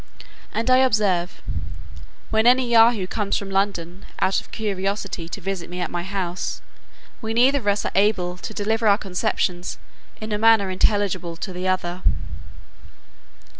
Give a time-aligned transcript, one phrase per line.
[0.51, 1.43] And I observe,
[2.31, 6.59] when any Yahoo comes from London out of curiosity to visit me at my house,
[7.21, 9.77] we neither of us are able to deliver our conceptions
[10.19, 12.01] in a manner intelligible to the other.